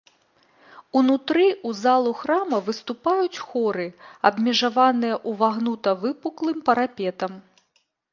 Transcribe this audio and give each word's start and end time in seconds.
Унутры 0.99 1.41
ў 1.47 1.69
залу 1.81 2.13
храма 2.21 2.57
выступаюць 2.69 3.41
хоры, 3.49 3.85
абмежаваныя 4.31 5.15
ўвагнута-выпуклым 5.33 6.57
парапетам. 6.71 7.31